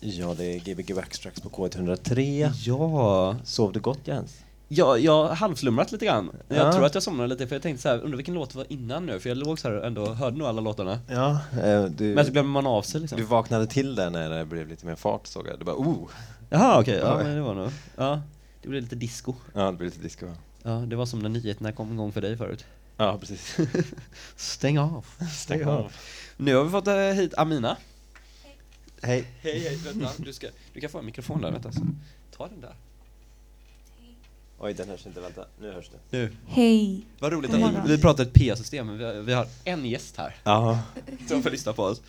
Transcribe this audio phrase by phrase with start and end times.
[0.00, 2.50] Ja, det är Gbg Backstracks på K103.
[2.64, 4.38] Ja, Sov du gott Jens?
[4.72, 6.30] ja jag har halvslumrat lite grann.
[6.48, 6.72] Jag Ja.
[6.72, 9.06] tror att jag somnade lite för jag tänkte så här, undrar vilken låt var innan
[9.06, 9.20] nu?
[9.20, 10.98] För jag låg så här ändå hörde nog alla låtarna.
[11.08, 13.18] Ja, eh, du, Men så glömmer man av sig liksom.
[13.18, 15.58] du vaknade till där när det blev lite mer fart såg jag.
[15.58, 16.08] Du bara oh!
[16.50, 17.24] Jaha okej, ja Oj.
[17.24, 18.20] men det var nog, ja.
[18.62, 19.34] Det blev lite disco.
[19.54, 20.26] Ja, det blev lite disco.
[20.62, 22.64] Ja, det var som när nyheterna kom igång för dig förut.
[22.96, 23.56] Ja, precis.
[24.36, 25.06] Stäng av.
[25.36, 25.92] Stäng av.
[26.36, 27.76] Nu har vi fått eh, hit Amina.
[29.02, 29.24] Hej.
[29.40, 31.72] Hej hej, vänta, du, ska, du kan få en mikrofon där, vänta.
[31.72, 31.80] Så.
[32.36, 32.74] Ta den där.
[34.58, 35.20] Oj, den hörs inte.
[35.20, 36.16] Vänta, nu hörs det.
[36.18, 36.32] Nu.
[36.46, 37.02] Hej.
[37.18, 40.16] Vad roligt att vi, vi pratar ett PA-system, men vi har, vi har en gäst
[40.16, 40.82] här Ja,
[41.28, 42.02] som får lyssna på oss.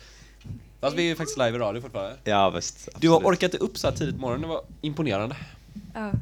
[0.80, 2.16] Fast vi är ju faktiskt live i radio fortfarande.
[2.24, 2.88] ja visst.
[3.00, 3.42] Du har absolut.
[3.42, 5.36] orkat upp så här tidigt på morgonen, det var imponerande.
[5.94, 6.12] Ja.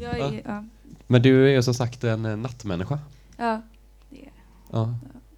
[0.00, 0.64] Jag är, ja.
[1.06, 2.98] Men du är ju som sagt en eh, nattmänniska.
[3.36, 3.62] ja.
[4.10, 4.32] Det är.
[4.72, 4.78] Ja.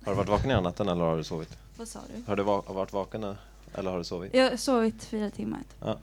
[0.05, 1.58] Har du varit vaken i natten eller har du sovit?
[1.77, 2.22] Vad sa du?
[2.27, 3.36] Har du va- varit vaken
[3.76, 4.34] eller har du sovit?
[4.34, 5.60] Jag har sovit fyra timmar.
[5.80, 5.98] Ja.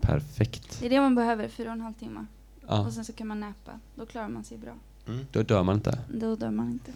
[0.00, 0.78] Perfekt.
[0.80, 2.26] Det är det man behöver, fyra och en halv timme.
[2.68, 2.86] Ja.
[2.86, 3.70] Och sen så kan man näpa.
[3.94, 4.72] Då klarar man sig bra.
[5.08, 5.26] Mm.
[5.32, 5.98] Då dör man inte.
[6.14, 6.92] Då dör man inte.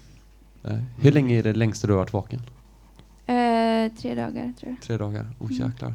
[0.62, 0.84] Nej.
[1.00, 2.40] Hur länge är det längsta du har varit vaken?
[3.26, 4.82] Eh, tre dagar tror jag.
[4.82, 5.26] Tre dagar?
[5.38, 5.68] Oh Mm.
[5.70, 5.94] jäklar.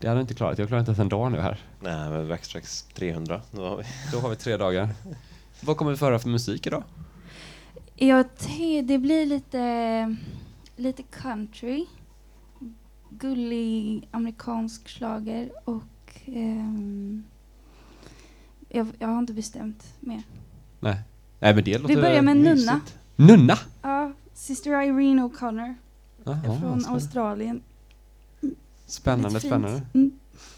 [0.00, 1.60] Det hade jag inte klarat, jag klarar inte ens en dag nu här.
[1.80, 3.40] Nej, men Backstracks 300.
[3.50, 3.84] Nu har vi.
[4.12, 4.88] Då har vi tre dagar.
[5.60, 6.82] Vad kommer vi föra för musik idag?
[7.96, 10.16] Jag te- det blir lite,
[10.76, 11.84] lite country.
[13.18, 17.24] Gullig amerikansk slager och ehm,
[18.68, 20.22] jag, jag har inte bestämt mer.
[20.80, 21.00] Nej.
[21.40, 22.66] Nej men det låter börjar med mysigt.
[22.66, 22.80] nunna.
[23.16, 23.58] Nunna?
[23.82, 25.74] Ja, Sister Irene O'Connor
[26.24, 26.88] Jaha, från spännande.
[26.88, 27.62] Australien.
[28.86, 29.50] Spännande, Lite fint.
[29.52, 29.82] spännande.
[29.94, 30.12] Mm.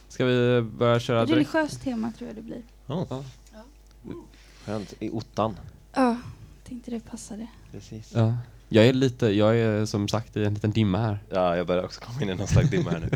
[0.09, 1.55] Ska vi börja köra direkt?
[1.55, 2.63] Religiöst tema tror jag det blir.
[2.87, 3.05] Oh.
[3.53, 3.63] Ja.
[4.65, 4.95] Skönt.
[4.99, 5.57] I ottan.
[5.95, 6.17] Ja,
[6.65, 7.47] tänkte det passade.
[7.73, 8.13] Precis.
[8.15, 8.35] Ja.
[8.69, 11.19] Jag är lite, jag är som sagt i en liten dimma här.
[11.31, 13.09] Ja, jag börjar också komma in i någon slags dimma här nu.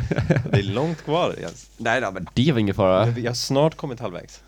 [0.51, 1.70] Det är långt kvar Jens.
[1.77, 3.09] Nej då, men det var ingen fara.
[3.09, 4.41] Jag har snart kommit halvvägs.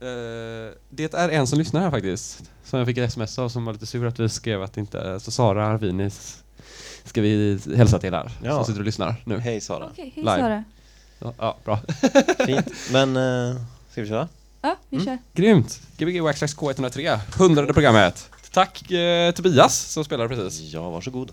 [0.00, 2.50] Eh, det är en som lyssnar här faktiskt.
[2.64, 5.20] Som jag fick ett sms av som var lite sur att vi skrev att inte...
[5.20, 6.42] Så Sara Arvinis
[7.04, 8.30] ska vi hälsa till här.
[8.42, 8.54] Ja.
[8.54, 9.38] Som sitter och lyssnar nu.
[9.38, 9.88] Hej Sara.
[9.92, 10.38] Okej, hej Live.
[10.40, 10.64] Sara.
[11.18, 11.78] Ja, ja, bra.
[12.46, 12.72] Fint.
[12.92, 13.56] Men, uh,
[13.90, 14.28] ska vi köra?
[14.62, 15.06] Ja, vi Mm.
[15.06, 15.18] kör.
[15.32, 15.80] Grymt!
[15.96, 18.30] Gbg Waxtrax K103, hundrade programmet.
[18.54, 20.72] Tack eh, Tobias som spelade precis.
[20.72, 21.32] Ja, varsågod.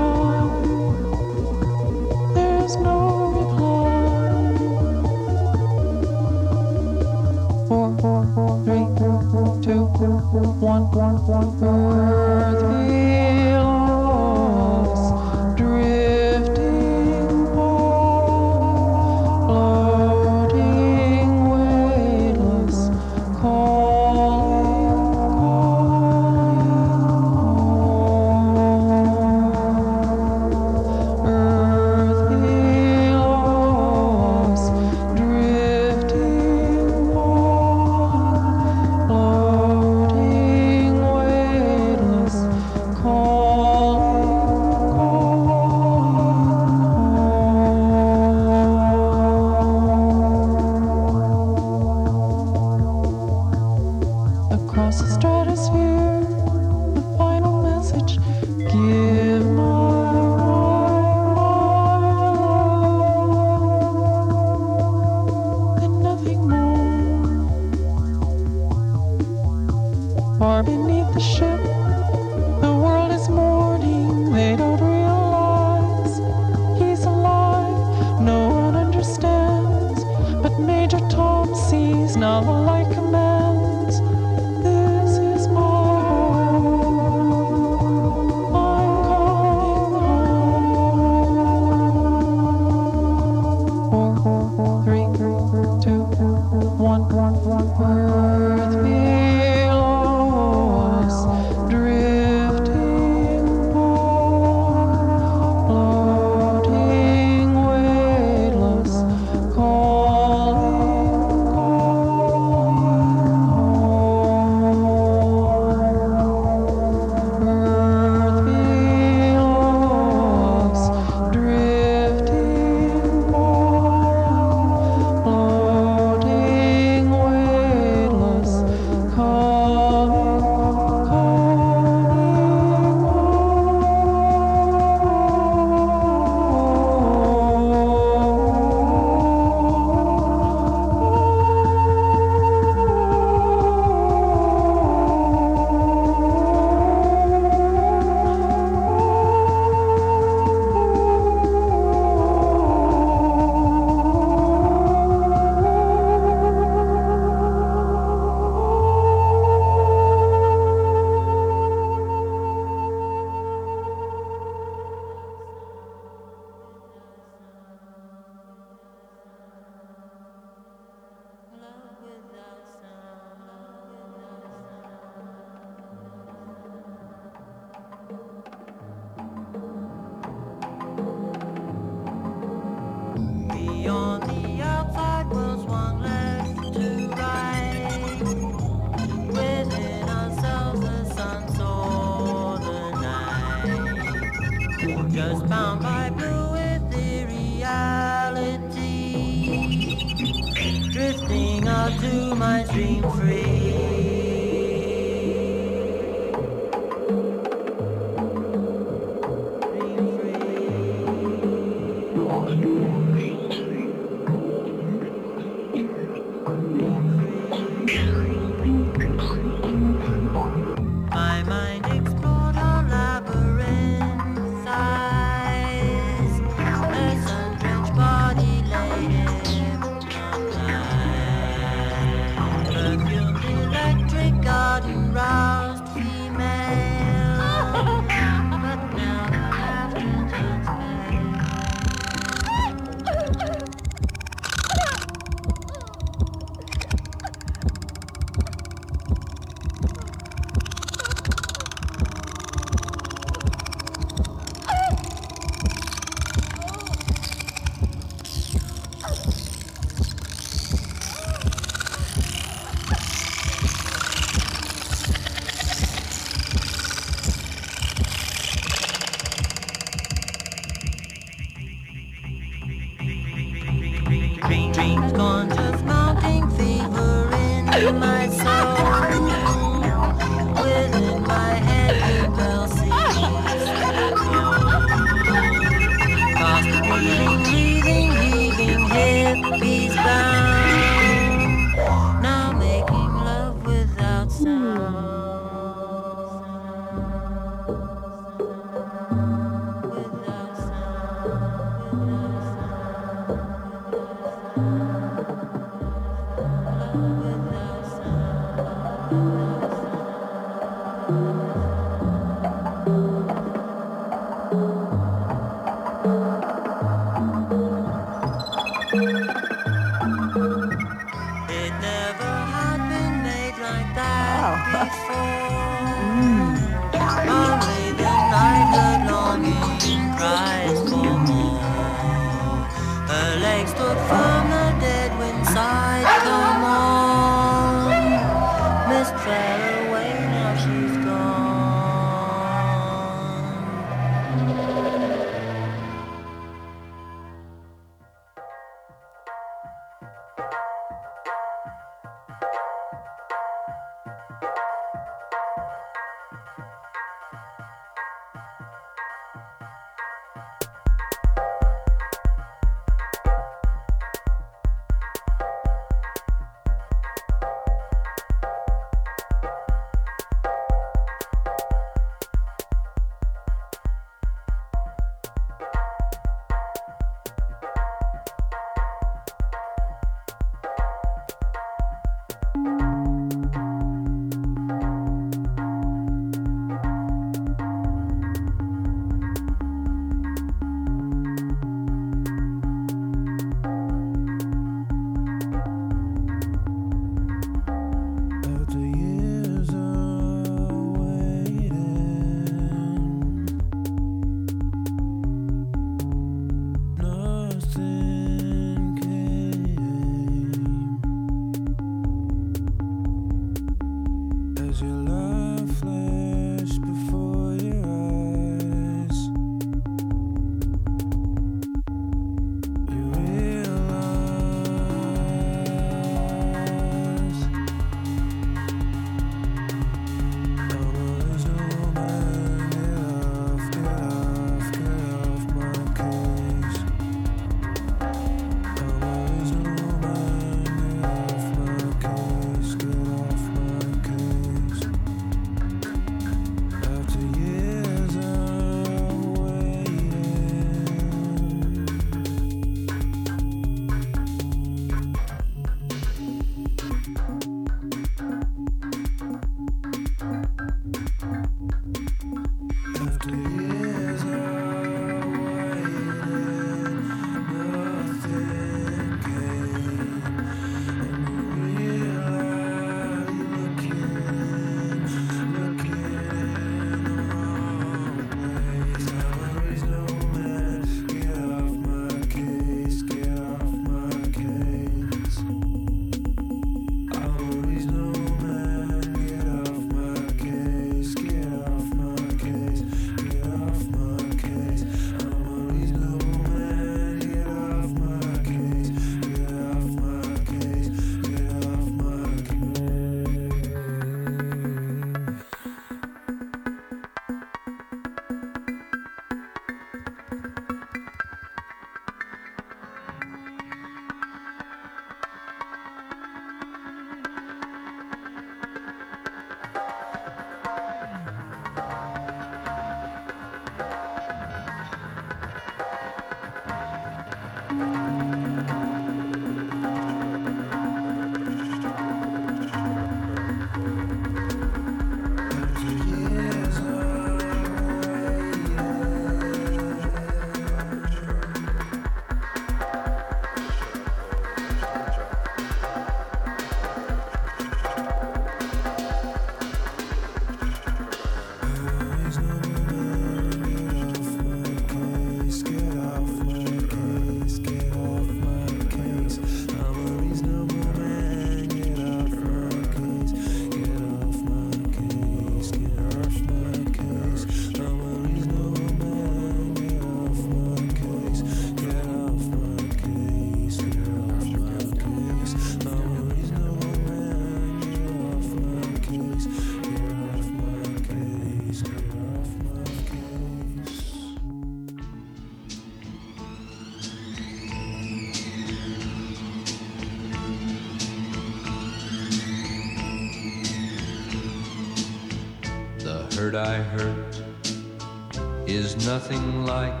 [599.18, 600.00] Nothing like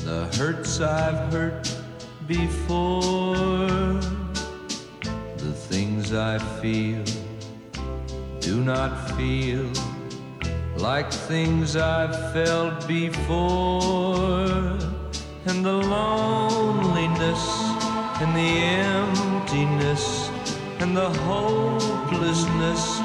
[0.00, 1.66] the hurts I've hurt
[2.26, 3.68] before.
[5.44, 7.02] The things I feel
[8.40, 9.64] do not feel
[10.76, 14.50] like things I've felt before.
[15.46, 17.44] And the loneliness
[18.20, 18.52] and the
[18.92, 20.28] emptiness
[20.80, 23.00] and the hopelessness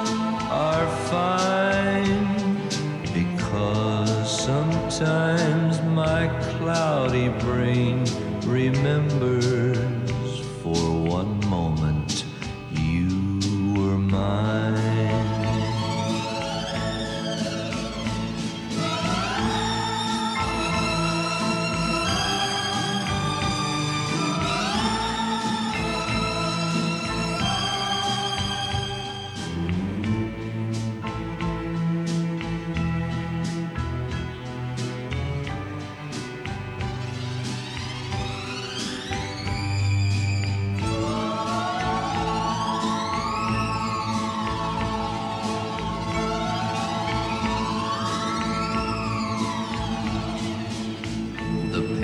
[0.52, 1.55] are fine
[8.70, 9.35] remembers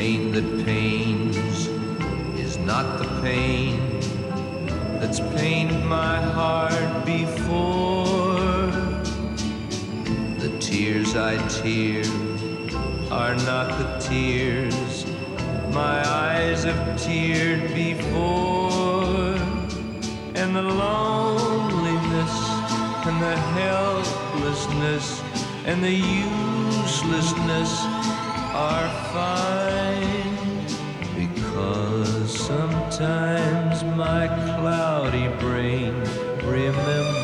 [0.02, 1.68] pain that pains
[2.40, 3.78] is not the pain
[5.00, 8.66] that's pained my heart before.
[10.44, 12.04] The tears I tear
[13.12, 15.06] are not the tears
[15.72, 19.38] my eyes have teared before.
[20.34, 22.36] And the loneliness
[23.08, 25.22] and the helplessness
[25.68, 28.01] and the uselessness
[28.62, 30.68] are fine
[31.16, 35.96] because sometimes my cloudy brain
[36.46, 37.21] remembers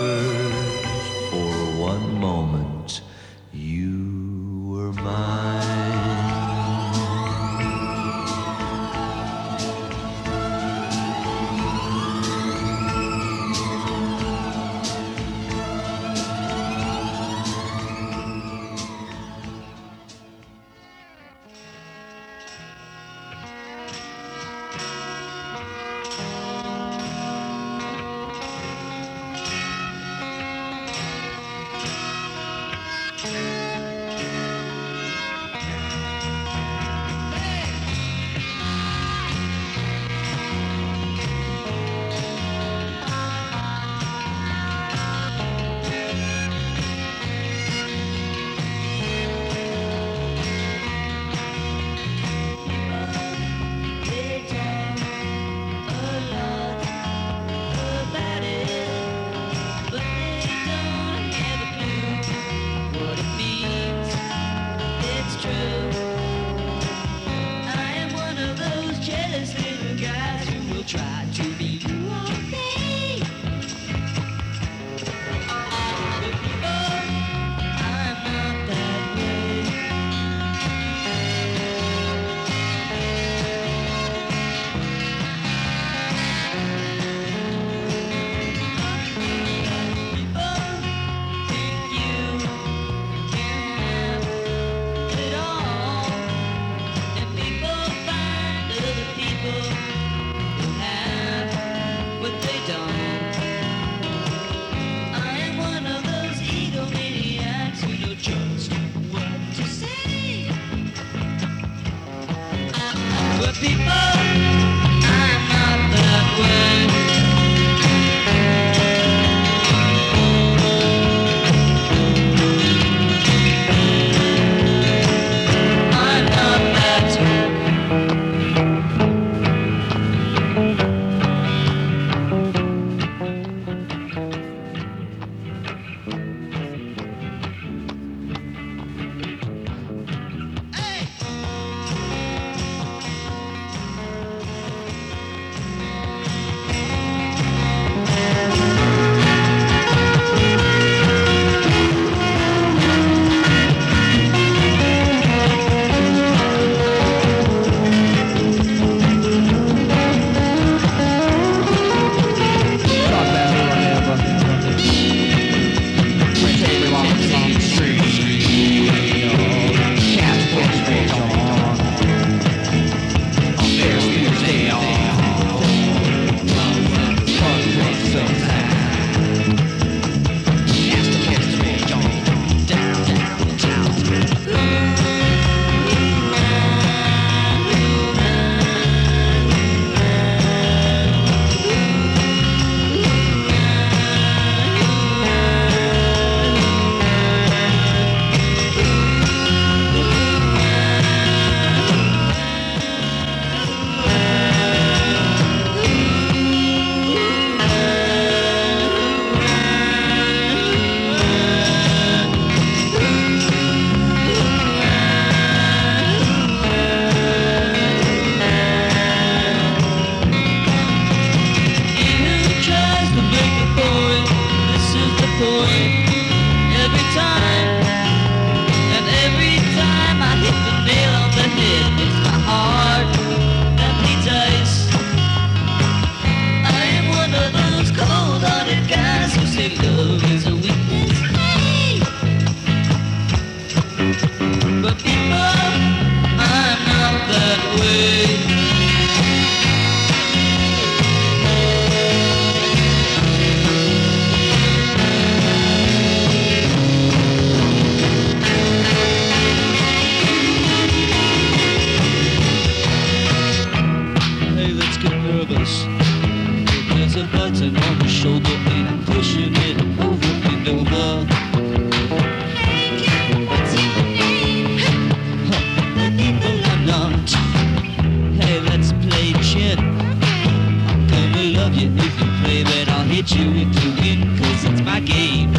[283.28, 285.50] at you if you win, cause it's my game.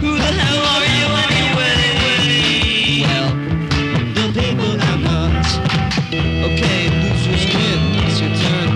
[0.00, 1.88] Who the hell are you anyway?
[3.06, 3.30] Well,
[4.18, 5.46] the people I'm not.
[6.48, 7.38] Okay, lose your
[8.04, 8.70] it's your turn.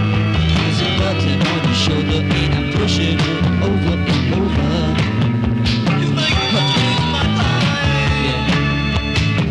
[0.57, 3.31] There's a button on your shoulder and I'm pushing it
[3.69, 4.73] over and over.
[6.01, 8.25] You make me lose my time.
[8.27, 8.43] Yeah,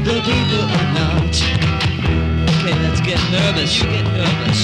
[0.07, 1.35] the people I'm not.
[2.49, 3.71] Okay, let's get nervous.
[3.79, 4.56] You get nervous.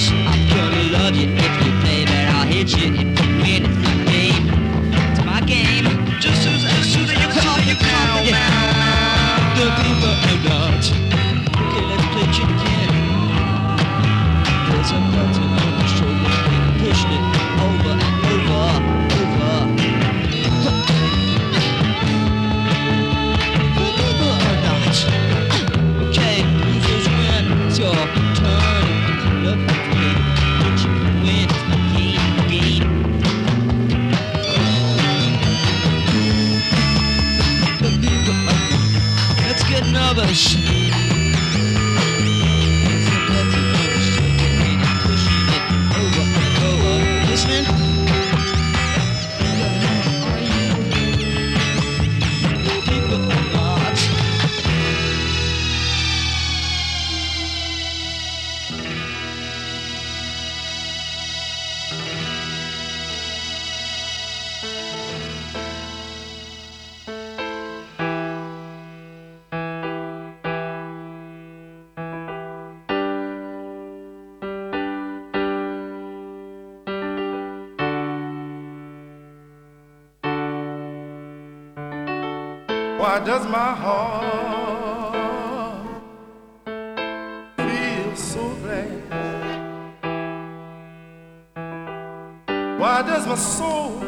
[40.26, 40.63] devotion.
[83.04, 84.24] Why does my heart
[87.58, 88.88] feel so bad?
[92.80, 94.00] Why does my soul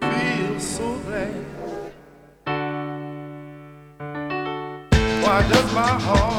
[0.00, 1.34] feel so bad?
[5.22, 6.37] Why does my heart?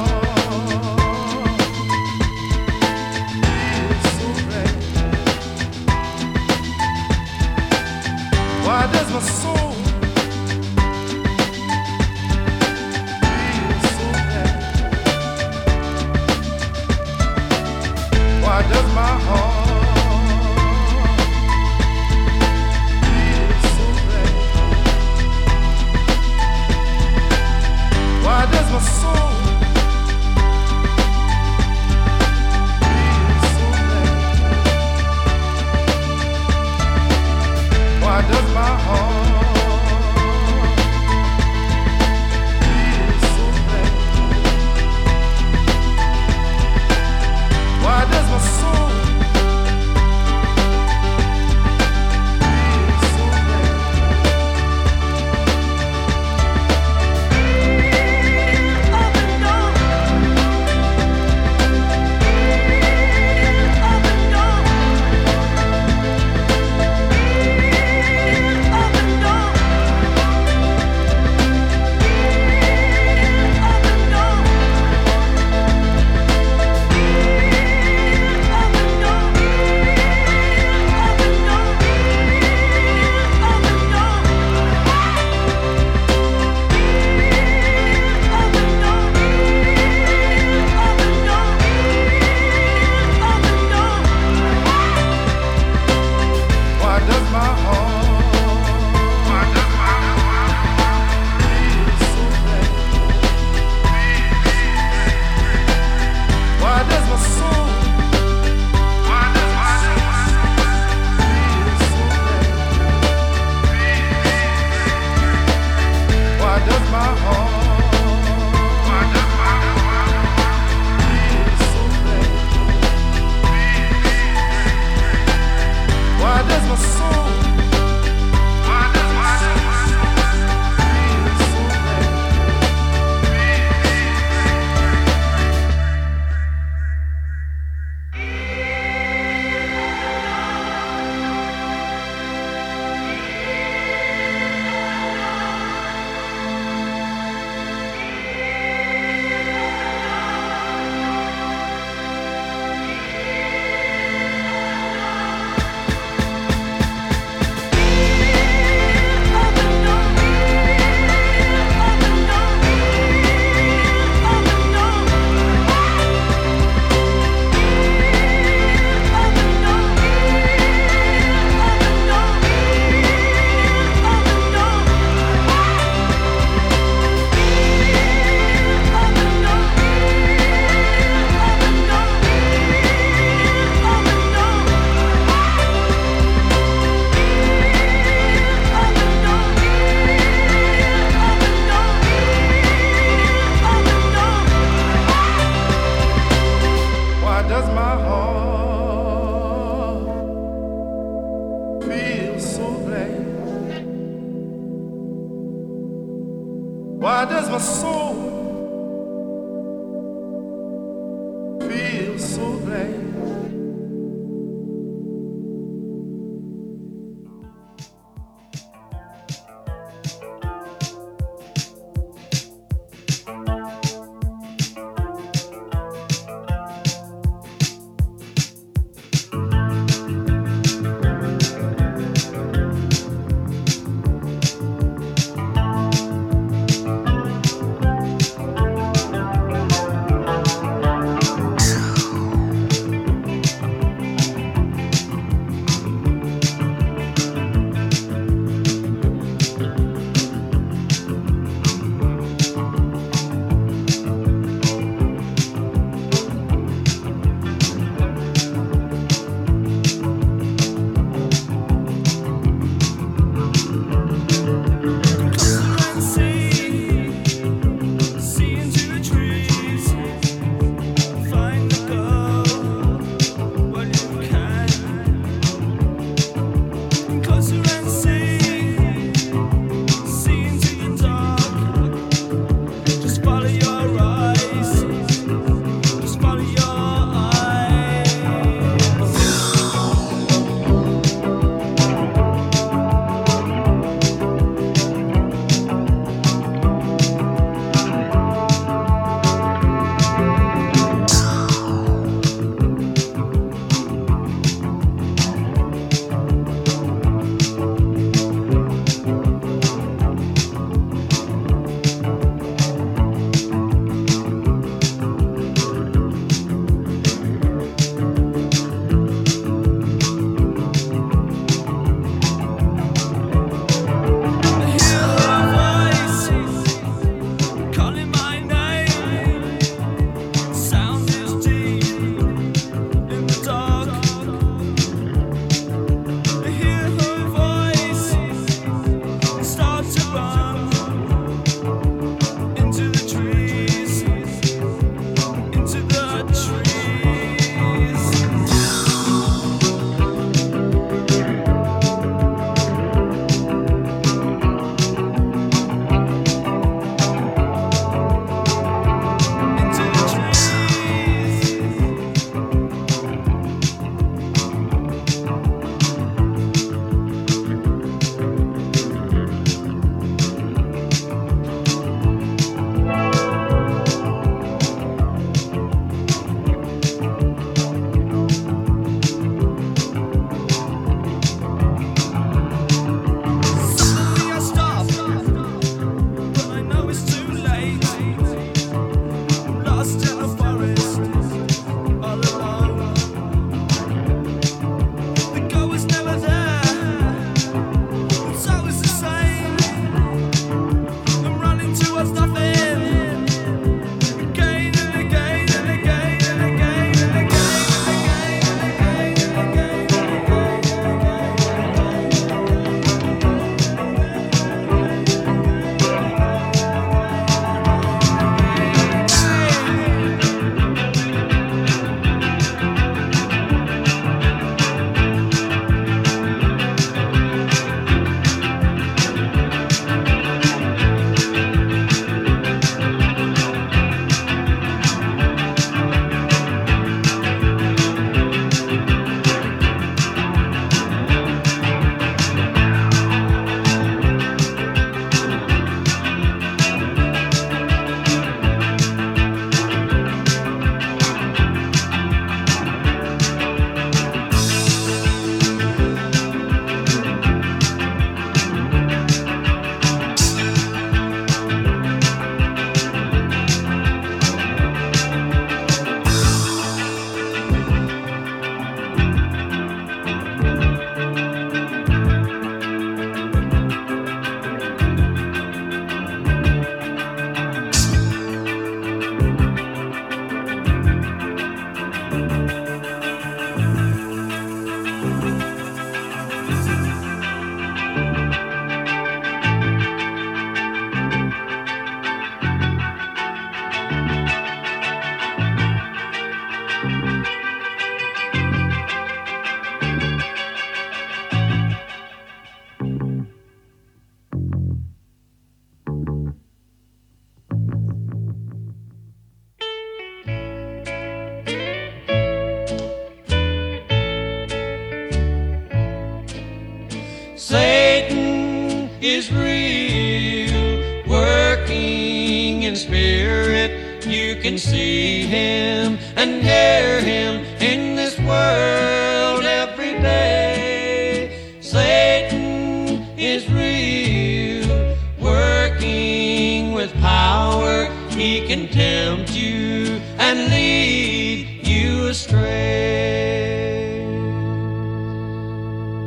[524.50, 531.56] Can see him and hear him in this world every day.
[531.62, 537.86] Satan is real, working with power.
[538.10, 544.04] He can tempt you and lead you astray.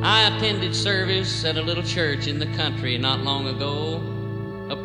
[0.03, 4.12] I attended service at a little church in the country not long ago.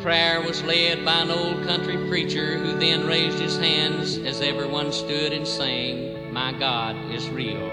[0.02, 4.92] Prayer was led by an old country preacher who then raised his hands as everyone
[4.92, 7.72] stood and sang, My God is real.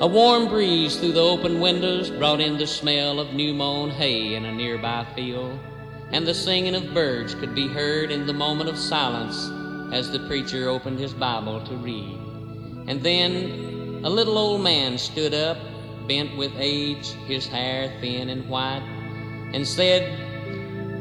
[0.00, 4.34] A warm breeze through the open windows brought in the smell of new mown hay
[4.34, 5.56] in a nearby field,
[6.10, 9.48] and the singing of birds could be heard in the moment of silence
[9.94, 12.18] as the preacher opened his Bible to read.
[12.88, 15.58] And then a little old man stood up,
[16.08, 18.82] bent with age, his hair thin and white,
[19.54, 20.31] and said,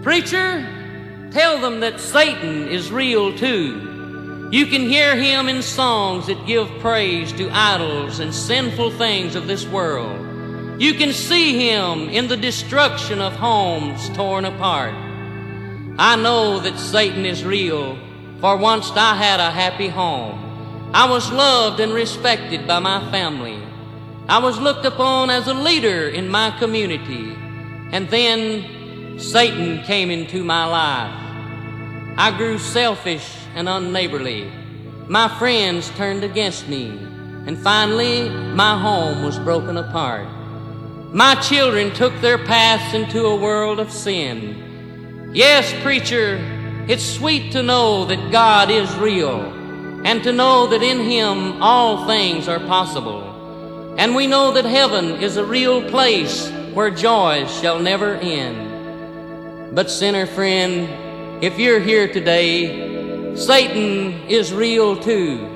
[0.03, 4.49] Preacher, tell them that Satan is real too.
[4.51, 9.45] You can hear him in songs that give praise to idols and sinful things of
[9.45, 10.81] this world.
[10.81, 14.95] You can see him in the destruction of homes torn apart.
[15.99, 17.95] I know that Satan is real,
[18.39, 20.89] for once I had a happy home.
[20.95, 23.61] I was loved and respected by my family.
[24.27, 27.35] I was looked upon as a leader in my community.
[27.91, 28.80] And then
[29.21, 31.13] Satan came into my life.
[32.17, 34.51] I grew selfish and unneighborly.
[35.07, 36.87] My friends turned against me.
[37.45, 40.27] And finally, my home was broken apart.
[41.13, 45.31] My children took their paths into a world of sin.
[45.33, 46.37] Yes, preacher,
[46.87, 49.39] it's sweet to know that God is real
[50.03, 53.95] and to know that in Him all things are possible.
[53.97, 58.70] And we know that heaven is a real place where joys shall never end.
[59.73, 65.47] But, sinner friend, if you're here today, Satan is real too.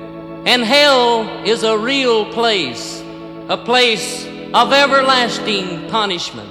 [0.46, 3.02] And hell is a real place,
[3.50, 6.48] a place of everlasting punishment.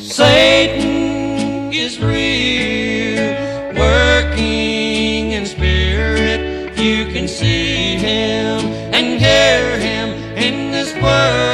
[0.00, 3.34] Satan is real,
[3.74, 6.78] working in spirit.
[6.78, 8.60] You can see him
[8.94, 11.47] and hear him in this world